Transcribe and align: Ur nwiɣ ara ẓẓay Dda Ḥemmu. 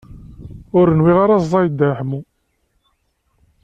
Ur 0.77 0.87
nwiɣ 0.97 1.17
ara 1.23 1.41
ẓẓay 1.43 1.67
Dda 1.71 1.89
Ḥemmu. 1.97 2.21